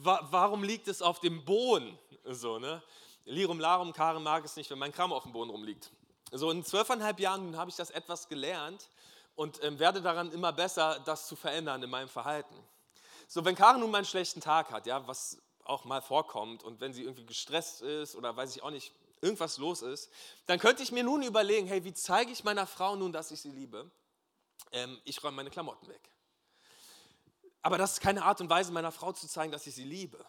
[0.02, 1.98] warum liegt es auf dem Boden?
[2.24, 2.82] So, ne?
[3.26, 5.91] Lirum Larum, Karen mag es nicht, wenn mein Kram auf dem Boden rumliegt.
[6.32, 8.89] So in zwölfeinhalb Jahren habe ich das etwas gelernt
[9.36, 12.56] und ähm, werde daran immer besser, das zu verändern in meinem Verhalten.
[13.28, 16.80] So, wenn Karen nun mal einen schlechten Tag hat, ja, was auch mal vorkommt und
[16.80, 20.12] wenn sie irgendwie gestresst ist oder weiß ich auch nicht, irgendwas los ist,
[20.45, 23.41] dann könnte ich mir nun überlegen, hey, wie zeige ich meiner Frau nun, dass ich
[23.41, 23.89] sie liebe?
[24.71, 26.12] Ähm, ich räume meine Klamotten weg.
[27.62, 30.23] Aber das ist keine Art und Weise, meiner Frau zu zeigen, dass ich sie liebe,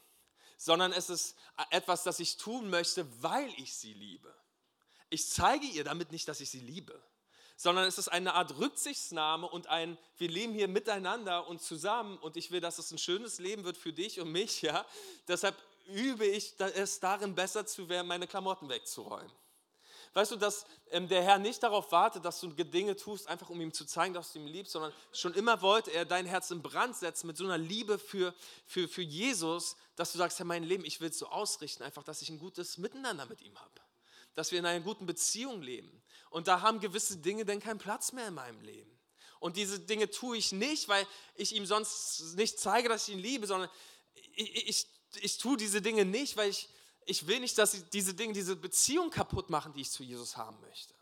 [0.57, 1.37] sondern es ist
[1.71, 4.35] etwas, das ich tun möchte, weil ich sie liebe.
[5.11, 7.01] Ich zeige ihr damit nicht, dass ich sie liebe,
[7.57, 12.37] sondern es ist eine Art Rücksichtsnahme und ein, wir leben hier miteinander und zusammen und
[12.37, 14.85] ich will, dass es ein schönes Leben wird für dich und mich, ja.
[15.27, 19.33] Deshalb übe ich es darin, besser zu werden, meine Klamotten wegzuräumen.
[20.17, 23.61] Weißt du, dass ähm, der Herr nicht darauf wartet, dass du Dinge tust, einfach um
[23.61, 26.63] ihm zu zeigen, dass du ihn liebst, sondern schon immer wollte er dein Herz in
[26.63, 30.65] Brand setzen mit so einer Liebe für, für, für Jesus, dass du sagst, Herr, mein
[30.65, 33.86] Leben, ich will es so ausrichten, einfach, dass ich ein gutes Miteinander mit ihm habe.
[34.37, 36.03] Dass wir in einer guten Beziehung leben.
[36.31, 38.91] Und da haben gewisse Dinge denn keinen Platz mehr in meinem Leben.
[39.41, 43.21] Und diese Dinge tue ich nicht, weil ich ihm sonst nicht zeige, dass ich ihn
[43.21, 43.69] liebe, sondern
[44.35, 44.87] ich, ich
[45.21, 46.69] ich tue diese Dinge nicht, weil ich,
[47.05, 50.61] ich will nicht, dass diese Dinge, diese Beziehung kaputt machen, die ich zu Jesus haben
[50.61, 50.95] möchte.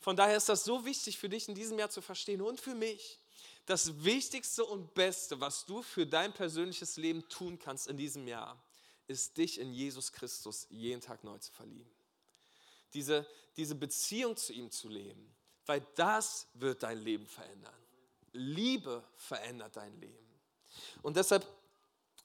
[0.00, 2.74] Von daher ist das so wichtig für dich in diesem Jahr zu verstehen und für
[2.74, 3.18] mich.
[3.66, 8.62] Das Wichtigste und Beste, was du für dein persönliches Leben tun kannst in diesem Jahr,
[9.08, 11.90] ist dich in Jesus Christus jeden Tag neu zu verlieben.
[12.96, 13.26] Diese,
[13.58, 17.74] diese Beziehung zu ihm zu leben, weil das wird dein Leben verändern.
[18.32, 20.40] Liebe verändert dein Leben.
[21.02, 21.46] Und deshalb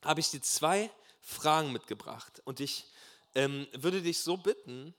[0.02, 2.42] habe ich dir zwei Fragen mitgebracht.
[2.46, 2.86] Und ich
[3.36, 4.96] ähm, würde dich so bitten,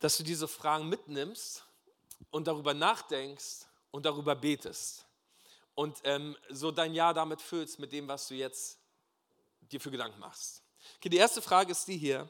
[0.00, 1.64] dass du diese Fragen mitnimmst
[2.30, 5.06] und darüber nachdenkst und darüber betest.
[5.74, 8.78] Und ähm, so dein Jahr damit füllst mit dem, was du jetzt
[9.62, 10.62] dir für Gedanken machst.
[10.96, 12.28] Okay, die erste Frage ist die hier.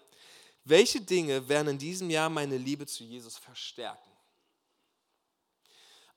[0.70, 4.08] Welche Dinge werden in diesem Jahr meine Liebe zu Jesus verstärken?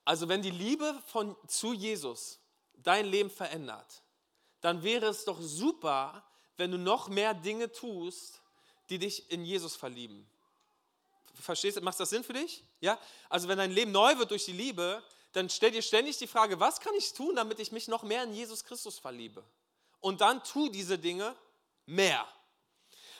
[0.05, 2.37] Also wenn die Liebe von, zu Jesus
[2.75, 4.03] dein Leben verändert,
[4.61, 6.23] dann wäre es doch super,
[6.57, 8.43] wenn du noch mehr Dinge tust,
[8.89, 10.23] die dich in Jesus verlieben.
[11.33, 12.63] Verstehst du, macht das Sinn für dich?
[12.79, 12.99] Ja?
[13.29, 16.59] Also wenn dein Leben neu wird durch die Liebe, dann stell dir ständig die Frage,
[16.59, 19.43] was kann ich tun, damit ich mich noch mehr in Jesus Christus verliebe?
[19.99, 21.35] Und dann tu diese Dinge
[21.87, 22.27] mehr.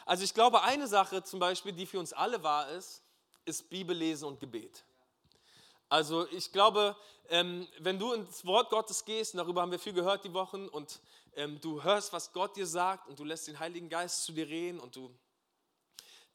[0.06, 3.02] Also ich glaube, eine Sache zum Beispiel, die für uns alle wahr ist,
[3.46, 4.84] ist Bibellesen und Gebet.
[5.90, 6.96] Also ich glaube,
[7.30, 10.68] ähm, wenn du ins Wort Gottes gehst, und darüber haben wir viel gehört die Wochen,
[10.68, 11.00] und
[11.36, 14.48] ähm, du hörst, was Gott dir sagt, und du lässt den Heiligen Geist zu dir
[14.48, 15.16] reden, und du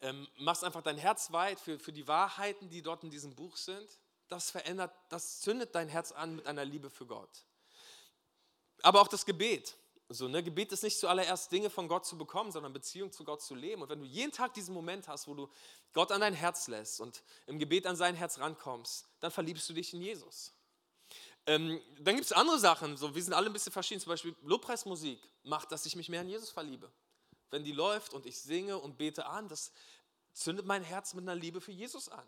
[0.01, 3.57] ähm, machst einfach dein Herz weit für, für die Wahrheiten, die dort in diesem Buch
[3.57, 3.89] sind,
[4.29, 7.45] das verändert, das zündet dein Herz an mit einer Liebe für Gott.
[8.83, 9.77] Aber auch das Gebet.
[10.11, 10.43] So, ne?
[10.43, 13.83] Gebet ist nicht zuallererst Dinge von Gott zu bekommen, sondern Beziehung zu Gott zu leben.
[13.83, 15.51] Und wenn du jeden Tag diesen Moment hast, wo du
[15.93, 19.75] Gott an dein Herz lässt und im Gebet an sein Herz rankommst, dann verliebst du
[19.75, 20.55] dich in Jesus.
[21.47, 24.01] Ähm, dann gibt es andere Sachen, so, wir sind alle ein bisschen verschieden.
[24.01, 26.91] Zum Beispiel Lobpreismusik macht, dass ich mich mehr in Jesus verliebe.
[27.51, 29.73] Wenn die läuft und ich singe und bete an, das
[30.33, 32.27] zündet mein Herz mit einer Liebe für Jesus an.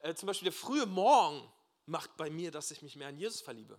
[0.00, 1.48] Äh, zum Beispiel der frühe Morgen
[1.86, 3.78] macht bei mir, dass ich mich mehr an Jesus verliebe.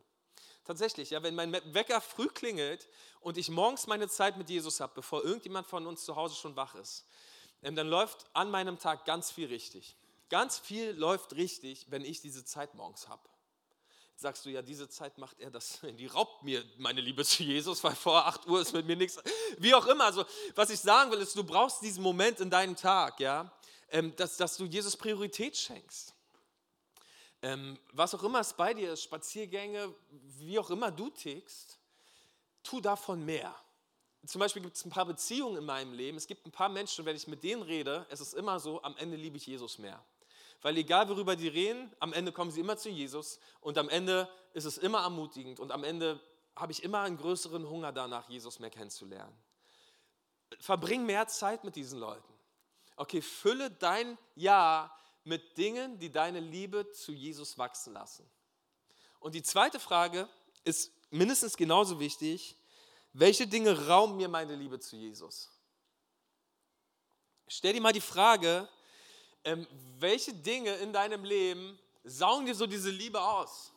[0.67, 2.89] Tatsächlich, ja, wenn mein Wecker früh klingelt
[3.21, 6.57] und ich morgens meine Zeit mit Jesus habe, bevor irgendjemand von uns zu Hause schon
[6.57, 7.05] wach ist,
[7.63, 9.95] ähm, dann läuft an meinem Tag ganz viel richtig.
[10.29, 13.21] Ganz viel läuft richtig, wenn ich diese Zeit morgens habe.
[14.17, 17.81] Sagst du, ja, diese Zeit macht er das, die raubt mir meine Liebe zu Jesus,
[17.85, 19.17] weil vor 8 Uhr ist mit mir nichts.
[19.59, 22.75] Wie auch immer, also was ich sagen will, ist, du brauchst diesen Moment in deinem
[22.75, 23.49] Tag, ja,
[23.89, 26.13] ähm, dass, dass du Jesus Priorität schenkst.
[27.41, 31.79] Ähm, was auch immer es bei dir ist, Spaziergänge, wie auch immer du tickst,
[32.63, 33.55] tu davon mehr.
[34.25, 36.17] Zum Beispiel gibt es ein paar Beziehungen in meinem Leben.
[36.17, 38.97] Es gibt ein paar Menschen, wenn ich mit denen rede, es ist immer so, am
[38.97, 40.03] Ende liebe ich Jesus mehr.
[40.61, 44.27] Weil egal worüber die reden, am Ende kommen sie immer zu Jesus und am Ende
[44.53, 46.19] ist es immer ermutigend und am Ende
[46.55, 49.35] habe ich immer einen größeren Hunger danach, Jesus mehr kennenzulernen.
[50.59, 52.33] Verbring mehr Zeit mit diesen Leuten.
[52.95, 58.29] Okay, fülle dein Jahr mit Dingen, die deine Liebe zu Jesus wachsen lassen.
[59.19, 60.27] Und die zweite Frage
[60.63, 62.55] ist mindestens genauso wichtig.
[63.13, 65.49] Welche Dinge rauben mir meine Liebe zu Jesus?
[67.47, 68.67] Stell dir mal die Frage,
[69.43, 69.65] ähm,
[69.99, 73.71] welche Dinge in deinem Leben saugen dir so diese Liebe aus?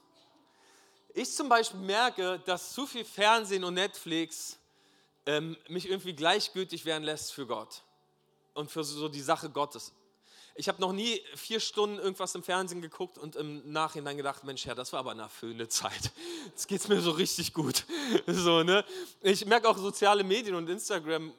[1.14, 4.58] Ich zum Beispiel merke, dass zu viel Fernsehen und Netflix
[5.26, 7.82] ähm, mich irgendwie gleichgültig werden lässt für Gott
[8.54, 9.92] und für so die Sache Gottes.
[10.54, 14.66] Ich habe noch nie vier Stunden irgendwas im Fernsehen geguckt und im Nachhinein gedacht, Mensch,
[14.66, 16.10] ja, das war aber eine erfüllende Zeit.
[16.46, 17.84] Jetzt geht es mir so richtig gut.
[18.26, 18.84] So, ne?
[19.22, 21.32] Ich merke auch, soziale Medien und Instagram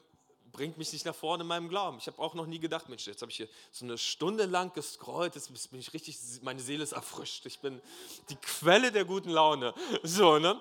[0.52, 1.98] bringt mich nicht nach vorne in meinem Glauben.
[1.98, 4.74] Ich habe auch noch nie gedacht, Mensch, jetzt habe ich hier so eine Stunde lang
[4.74, 7.46] gescrollt, jetzt bin ich richtig, meine Seele ist erfrischt.
[7.46, 7.82] Ich bin
[8.30, 9.74] die Quelle der guten Laune.
[10.04, 10.60] So, ne?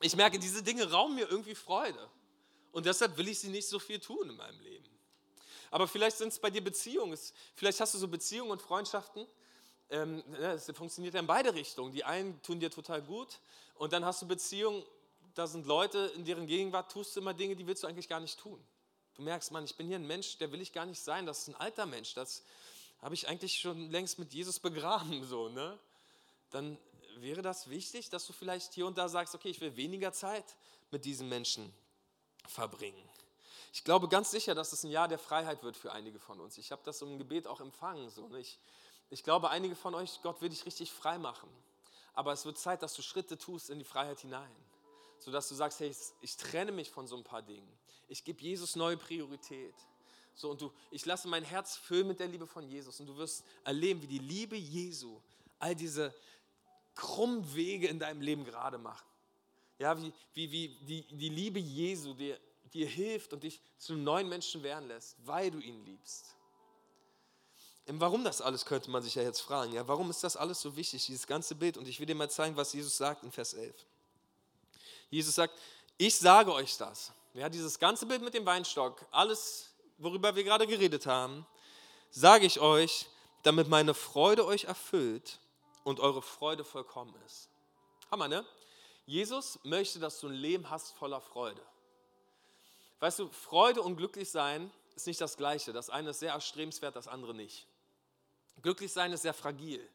[0.00, 1.98] Ich merke, diese Dinge rauben mir irgendwie Freude.
[2.72, 4.84] Und deshalb will ich sie nicht so viel tun in meinem Leben.
[5.70, 7.18] Aber vielleicht sind es bei dir Beziehungen.
[7.54, 9.26] Vielleicht hast du so Beziehungen und Freundschaften.
[9.90, 11.92] Ähm, das funktioniert ja in beide Richtungen.
[11.92, 13.40] Die einen tun dir total gut
[13.74, 14.84] und dann hast du Beziehungen,
[15.34, 18.20] da sind Leute, in deren Gegenwart tust du immer Dinge, die willst du eigentlich gar
[18.20, 18.62] nicht tun.
[19.14, 21.26] Du merkst, Mann, ich bin hier ein Mensch, der will ich gar nicht sein.
[21.26, 22.14] Das ist ein alter Mensch.
[22.14, 22.42] Das
[23.00, 25.24] habe ich eigentlich schon längst mit Jesus begraben.
[25.26, 25.78] So, ne?
[26.50, 26.78] Dann
[27.18, 30.44] wäre das wichtig, dass du vielleicht hier und da sagst, okay, ich will weniger Zeit
[30.90, 31.72] mit diesen Menschen
[32.46, 33.02] verbringen.
[33.72, 36.58] Ich glaube ganz sicher, dass es ein Jahr der Freiheit wird für einige von uns.
[36.58, 38.10] Ich habe das im Gebet auch empfangen.
[38.10, 38.40] So, ne?
[38.40, 38.58] ich,
[39.10, 41.48] ich glaube, einige von euch, Gott will dich richtig frei machen.
[42.14, 44.50] Aber es wird Zeit, dass du Schritte tust in die Freiheit hinein.
[45.18, 47.70] Sodass du sagst, hey, ich trenne mich von so ein paar Dingen.
[48.08, 49.74] Ich gebe Jesus neue Priorität.
[50.34, 53.00] So, und du, ich lasse mein Herz füllen mit der Liebe von Jesus.
[53.00, 55.20] Und du wirst erleben, wie die Liebe Jesu
[55.58, 56.14] all diese
[56.94, 59.06] krummen Wege in deinem Leben gerade macht.
[59.78, 62.38] Ja, wie, wie, wie die, die Liebe Jesu dir
[62.72, 66.36] dir hilft und dich zu einem neuen Menschen werden lässt, weil du ihn liebst.
[67.88, 69.72] Warum das alles, könnte man sich ja jetzt fragen.
[69.72, 71.76] Ja, warum ist das alles so wichtig, dieses ganze Bild?
[71.76, 73.74] Und ich will dir mal zeigen, was Jesus sagt in Vers 11.
[75.08, 75.54] Jesus sagt,
[75.96, 77.12] ich sage euch das.
[77.32, 81.46] Ja, dieses ganze Bild mit dem Weinstock, alles, worüber wir gerade geredet haben,
[82.10, 83.06] sage ich euch,
[83.44, 85.38] damit meine Freude euch erfüllt
[85.84, 87.48] und eure Freude vollkommen ist.
[88.10, 88.44] Hammer, ne?
[89.04, 91.62] Jesus möchte, dass du ein Leben hast voller Freude.
[93.00, 95.72] Weißt du, Freude und glücklich sein ist nicht das Gleiche.
[95.72, 97.66] Das eine ist sehr erstrebenswert, das andere nicht.
[98.62, 99.86] Glücklich sein ist sehr fragil.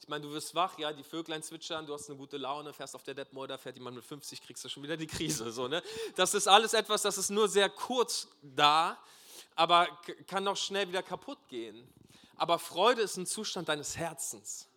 [0.00, 2.94] Ich meine, du wirst wach, ja, die Vöglein zwitschern, du hast eine gute Laune, fährst
[2.94, 5.50] auf der Detmolder, fährt jemand mit 50, kriegst du schon wieder die Krise.
[5.50, 5.82] So, ne?
[6.14, 8.98] Das ist alles etwas, das ist nur sehr kurz da.
[9.54, 9.88] aber
[10.26, 11.86] kann auch schnell wieder kaputt gehen.
[12.36, 14.68] Aber Freude ist ein Zustand deines Herzens.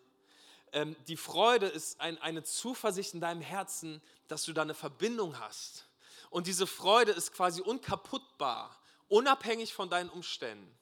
[0.73, 5.39] Ähm, die Freude ist ein, eine Zuversicht in deinem Herzen, dass du da eine Verbindung
[5.39, 5.85] hast.
[6.31, 8.75] Und diese Freude ist quasi unkaputtbar,
[9.09, 10.75] unabhängig von deinen Umständen.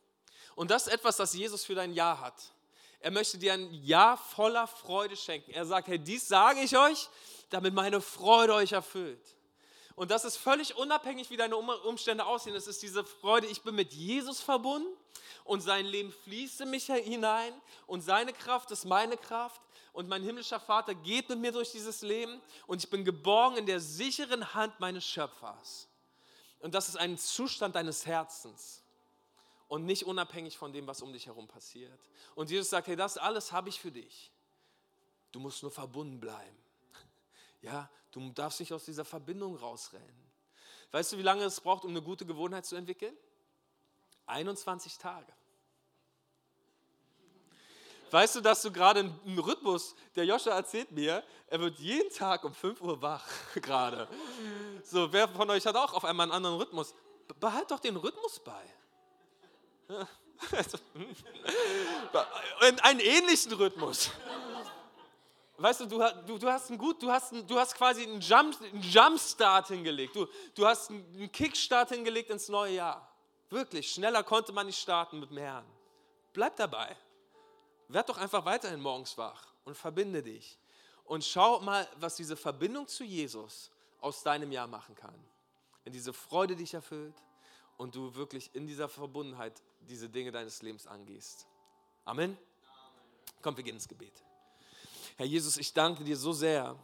[0.55, 2.53] Und das ist etwas, das Jesus für dein Jahr hat.
[2.99, 5.51] Er möchte dir ein Jahr voller Freude schenken.
[5.51, 7.09] Er sagt, hey, dies sage ich euch,
[7.49, 9.35] damit meine Freude euch erfüllt.
[9.95, 12.55] Und das ist völlig unabhängig, wie deine Umstände aussehen.
[12.55, 14.87] Es ist diese Freude, ich bin mit Jesus verbunden
[15.45, 17.53] und sein Leben fließt in mich hinein
[17.87, 19.61] und seine Kraft ist meine Kraft
[19.93, 23.65] und mein himmlischer Vater geht mit mir durch dieses Leben und ich bin geborgen in
[23.65, 25.87] der sicheren Hand meines Schöpfers.
[26.59, 28.83] Und das ist ein Zustand deines Herzens
[29.67, 31.99] und nicht unabhängig von dem, was um dich herum passiert.
[32.35, 34.31] Und Jesus sagt, hey, das alles habe ich für dich.
[35.31, 36.57] Du musst nur verbunden bleiben.
[37.61, 40.31] Ja, du darfst nicht aus dieser Verbindung rausrennen.
[40.91, 43.13] Weißt du, wie lange es braucht, um eine gute Gewohnheit zu entwickeln?
[44.27, 45.31] 21 Tage.
[48.11, 52.43] Weißt du, dass du gerade einen Rhythmus, der Joscha erzählt mir, er wird jeden Tag
[52.43, 54.07] um 5 Uhr wach gerade.
[54.83, 56.93] So, wer von euch hat auch auf einmal einen anderen Rhythmus?
[57.39, 58.63] Behalt doch den Rhythmus bei.
[62.81, 64.11] einen ähnlichen Rhythmus.
[65.57, 68.55] Weißt du, du, du, hast, einen gut, du hast, einen, du hast quasi einen, Jump,
[68.61, 70.15] einen Jumpstart hingelegt.
[70.15, 73.05] Du, du hast einen Kickstart hingelegt ins neue Jahr.
[73.49, 75.65] Wirklich, schneller konnte man nicht starten mit dem.
[76.31, 76.95] Bleib dabei.
[77.89, 80.57] Werd doch einfach weiterhin morgens wach und verbinde dich.
[81.05, 85.15] Und schau mal, was diese Verbindung zu Jesus aus deinem Jahr machen kann.
[85.83, 87.15] Wenn diese Freude dich erfüllt
[87.77, 91.47] und du wirklich in dieser Verbundenheit diese Dinge deines Lebens angehst.
[92.05, 92.37] Amen.
[93.41, 94.23] Komm, wir gehen ins Gebet.
[95.17, 96.75] Herr Jesus, ich danke dir so sehr,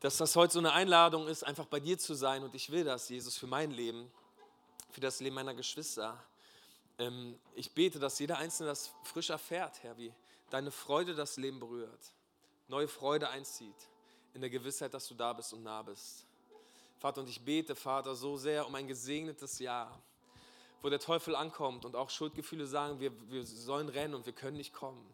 [0.00, 2.44] dass das heute so eine Einladung ist, einfach bei dir zu sein.
[2.44, 4.12] Und ich will das, Jesus, für mein Leben,
[4.90, 6.22] für das Leben meiner Geschwister.
[6.98, 10.12] Ähm, ich bete, dass jeder Einzelne das frisch erfährt, Herr, wie
[10.50, 12.12] deine Freude das Leben berührt,
[12.66, 13.88] neue Freude einzieht,
[14.34, 16.26] in der Gewissheit, dass du da bist und nah bist.
[16.98, 20.02] Vater, und ich bete, Vater, so sehr um ein gesegnetes Jahr,
[20.82, 24.56] wo der Teufel ankommt und auch Schuldgefühle sagen, wir, wir sollen rennen und wir können
[24.56, 25.04] nicht kommen.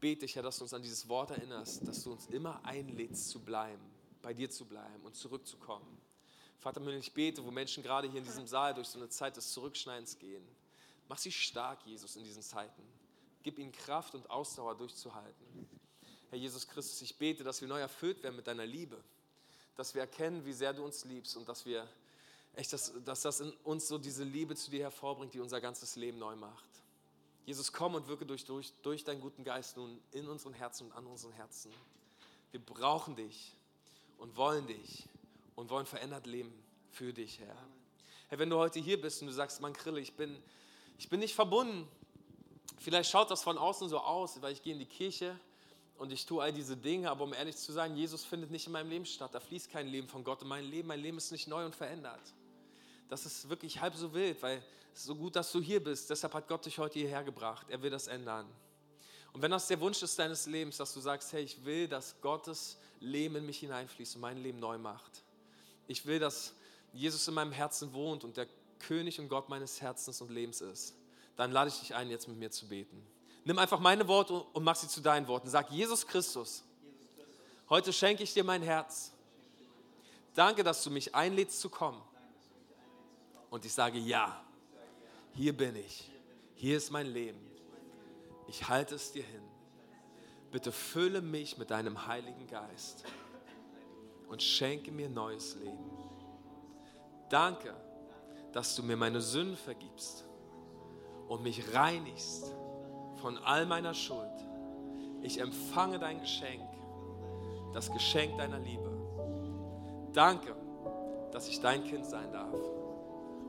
[0.00, 3.30] Bete ich, Herr, dass du uns an dieses Wort erinnerst, dass du uns immer einlädst
[3.30, 3.82] zu bleiben,
[4.20, 5.98] bei dir zu bleiben und zurückzukommen.
[6.58, 9.52] Vater, ich bete, wo Menschen gerade hier in diesem Saal durch so eine Zeit des
[9.52, 10.46] Zurückschneidens gehen,
[11.08, 12.82] Mach sie stark, Jesus, in diesen Zeiten.
[13.42, 15.68] Gib ihnen Kraft und Ausdauer durchzuhalten.
[16.30, 19.02] Herr Jesus Christus, ich bete, dass wir neu erfüllt werden mit deiner Liebe.
[19.76, 21.86] Dass wir erkennen, wie sehr du uns liebst und dass wir
[22.54, 25.96] echt, dass, dass das in uns so diese Liebe zu dir hervorbringt, die unser ganzes
[25.96, 26.68] Leben neu macht.
[27.46, 30.92] Jesus, komm und wirke durch, durch, durch deinen guten Geist nun in unseren Herzen und
[30.92, 31.70] an unseren Herzen.
[32.50, 33.52] Wir brauchen dich
[34.18, 35.06] und wollen dich
[35.54, 36.52] und wollen verändert leben
[36.90, 37.56] für dich, Herr.
[38.28, 40.42] Herr, wenn du heute hier bist und du sagst, Mann, Krille, ich bin,
[40.98, 41.88] ich bin nicht verbunden.
[42.78, 45.38] Vielleicht schaut das von außen so aus, weil ich gehe in die Kirche
[45.96, 48.72] und ich tue all diese Dinge, aber um ehrlich zu sein, Jesus findet nicht in
[48.72, 49.34] meinem Leben statt.
[49.34, 50.88] Da fließt kein Leben von Gott in mein Leben.
[50.88, 52.20] Mein Leben ist nicht neu und verändert.
[53.08, 56.10] Das ist wirklich halb so wild, weil es ist so gut, dass du hier bist.
[56.10, 57.66] Deshalb hat Gott dich heute hierher gebracht.
[57.70, 58.46] Er will das ändern.
[59.32, 62.20] Und wenn das der Wunsch ist deines Lebens, dass du sagst, hey, ich will, dass
[62.20, 65.22] Gottes Leben in mich hineinfließt und mein Leben neu macht.
[65.88, 66.54] Ich will, dass
[66.92, 68.46] Jesus in meinem Herzen wohnt und der
[68.88, 70.94] König und Gott meines Herzens und Lebens ist,
[71.36, 73.04] dann lade ich dich ein, jetzt mit mir zu beten.
[73.44, 75.48] Nimm einfach meine Worte und mach sie zu deinen Worten.
[75.48, 76.64] Sag, Jesus Christus,
[77.68, 79.12] heute schenke ich dir mein Herz.
[80.34, 82.00] Danke, dass du mich einlädst zu kommen.
[83.50, 84.42] Und ich sage, ja,
[85.34, 86.10] hier bin ich.
[86.54, 87.40] Hier ist mein Leben.
[88.48, 89.42] Ich halte es dir hin.
[90.50, 93.04] Bitte fülle mich mit deinem Heiligen Geist
[94.28, 95.90] und schenke mir neues Leben.
[97.28, 97.74] Danke,
[98.54, 100.24] dass du mir meine Sünden vergibst
[101.28, 102.54] und mich reinigst
[103.20, 104.30] von all meiner Schuld.
[105.22, 106.62] Ich empfange dein Geschenk,
[107.72, 108.90] das Geschenk deiner Liebe.
[110.12, 110.54] Danke,
[111.32, 112.54] dass ich dein Kind sein darf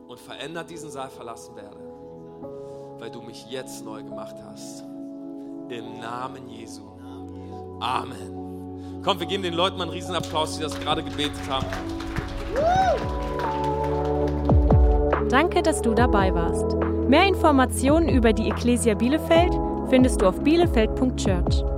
[0.08, 1.78] und verändert diesen Saal verlassen werde,
[2.98, 4.82] weil du mich jetzt neu gemacht hast.
[5.70, 6.82] Im Namen Jesu.
[7.80, 9.02] Amen.
[9.04, 11.68] Komm, wir geben den Leuten mal einen Riesenapplaus, die das gerade gebetet haben.
[15.36, 16.78] Danke, dass du dabei warst.
[17.10, 19.52] Mehr Informationen über die Ecclesia Bielefeld
[19.90, 21.75] findest du auf bielefeld.church.